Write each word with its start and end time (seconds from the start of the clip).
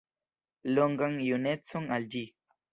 Longan 0.77 1.19
junecon 1.27 1.95
al 1.99 2.11
ĝi! 2.17 2.27